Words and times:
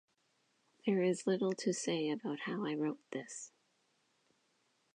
There 0.83 1.03
is 1.03 1.27
little 1.27 1.53
to 1.53 1.73
say 1.75 2.09
about 2.09 2.39
how 2.45 2.65
I 2.65 2.73
wrote 2.73 3.07
this. 3.11 3.51